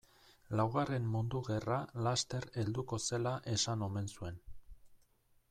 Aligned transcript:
Laugarren 0.59 1.03
mundu 1.15 1.41
gerra 1.49 1.77
laster 2.07 2.49
helduko 2.63 3.01
zela 3.11 3.35
esan 3.55 3.87
omen 3.91 4.11
zuen. 4.17 4.43